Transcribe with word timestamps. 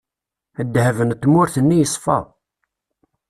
Ddheb 0.63 0.97
n 1.07 1.11
tmurt-nni 1.21 1.77
yeṣfa. 1.79 2.17